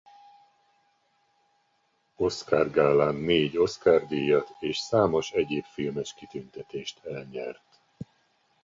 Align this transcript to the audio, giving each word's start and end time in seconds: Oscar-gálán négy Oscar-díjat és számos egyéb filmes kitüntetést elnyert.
Oscar-gálán 2.17 3.15
négy 3.15 3.57
Oscar-díjat 3.57 4.49
és 4.59 4.77
számos 4.77 5.31
egyéb 5.31 5.63
filmes 5.65 6.13
kitüntetést 6.13 7.05
elnyert. 7.05 7.79